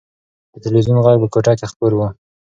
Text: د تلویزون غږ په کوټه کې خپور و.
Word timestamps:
د 0.53 0.55
تلویزون 0.63 0.97
غږ 1.05 1.17
په 1.21 1.27
کوټه 1.33 1.53
کې 1.59 1.65
خپور 1.71 1.91
و. 1.95 2.01